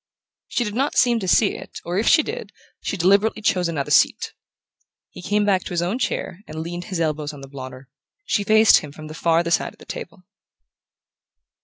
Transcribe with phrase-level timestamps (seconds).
[0.47, 2.51] She did not seem to see it, or, if she did,
[2.81, 4.33] she deliberately chose another seat.
[5.11, 7.87] He came back to his own chair and leaned his elbows on the blotter.
[8.25, 10.23] She faced him from the farther side of the table.